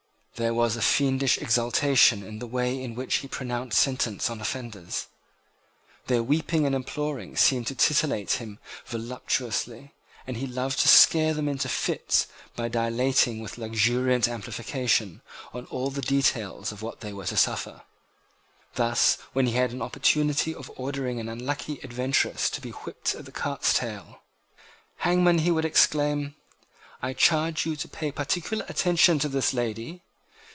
[0.35, 5.05] There was a fiendish exultation in the way in which he pronounced sentence on offenders.
[6.07, 9.93] Their weeping and imploring seemed to titillate him voluptuously;
[10.25, 12.25] and he loved to scare them into fits
[12.55, 15.21] by dilating with luxuriant amplification
[15.53, 17.83] on all the details of what they were to suffer.
[18.73, 23.25] Thus, when he had an opportunity of ordering an unlucky adventuress to be whipped at
[23.25, 24.23] the cart's tail,
[25.05, 26.33] "Hangman," he would exclaim,
[26.99, 30.01] "I charge you to pay particular attention to this lady!